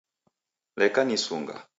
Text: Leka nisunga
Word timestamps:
Leka 0.79 1.01
nisunga 1.05 1.55